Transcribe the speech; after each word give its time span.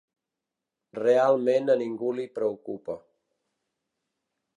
Realment 0.99 1.69
a 1.73 1.75
ningú 1.81 2.09
li 2.21 2.25
preocupa. 2.39 2.97